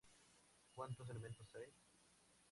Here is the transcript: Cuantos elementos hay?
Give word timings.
Cuantos 0.73 1.07
elementos 1.11 1.47
hay? 1.53 1.69